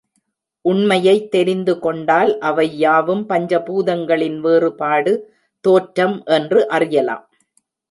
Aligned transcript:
உண்மையைத் 0.65 1.31
தெரிந்து 1.31 1.79
கொண்டால் 1.79 2.39
அவையாவும் 2.39 3.25
பஞ்ச 3.25 3.59
பூதங்களின் 3.59 4.39
வேறுபாடு, 4.39 5.13
தோற்றம் 5.61 6.23
என்று 6.25 6.67
அறியலாம். 6.69 7.29